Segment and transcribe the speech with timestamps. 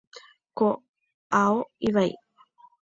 [0.57, 0.67] Ko
[1.41, 1.57] ao
[1.89, 2.11] ivai.